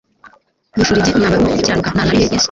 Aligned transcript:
yifurebye 0.75 1.11
umwambaro 1.13 1.43
wo 1.49 1.53
gukiranuka. 1.57 1.89
Nta 1.93 2.01
na 2.01 2.05
rimwe 2.11 2.23
Yesu, 2.23 2.39